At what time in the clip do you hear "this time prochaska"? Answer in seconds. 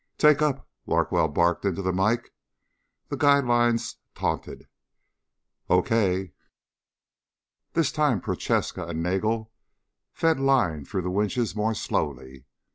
7.73-8.87